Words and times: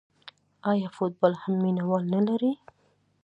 آیا 0.71 0.89
فوتبال 0.97 1.33
هم 1.41 1.53
مینه 1.63 1.83
وال 1.89 2.03
نلري؟ 2.13 2.51